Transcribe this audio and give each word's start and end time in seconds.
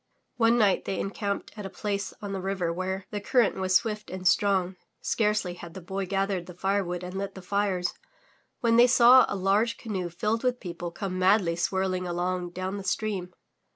One 0.37 0.57
night 0.57 0.85
they 0.85 0.99
encamped 0.99 1.51
at 1.55 1.65
a 1.67 1.69
place 1.69 2.11
on 2.23 2.33
the 2.33 2.41
river 2.41 2.73
where 2.73 3.05
the 3.11 3.21
current 3.21 3.57
was 3.57 3.75
swift 3.75 4.09
and 4.09 4.27
strong. 4.27 4.75
Scarcely 4.99 5.53
had 5.53 5.75
the 5.75 5.79
Boy 5.81 6.07
gathered 6.07 6.47
the 6.47 6.55
firewood 6.55 7.03
and 7.03 7.13
lit 7.13 7.35
the 7.35 7.41
fires, 7.43 7.93
when 8.61 8.77
they 8.77 8.87
saw 8.87 9.27
a 9.29 9.35
large 9.35 9.77
canoe 9.77 10.09
filled 10.09 10.43
with 10.43 10.59
people 10.59 10.89
come 10.89 11.19
madly 11.19 11.55
swirl 11.55 11.93
ing 11.93 12.07
along 12.07 12.49
down 12.49 12.77
the 12.77 12.83
stream. 12.83 13.31